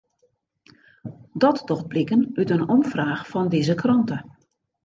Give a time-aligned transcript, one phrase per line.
[1.33, 4.17] Dat docht bliken út in omfraach fan dizze krante.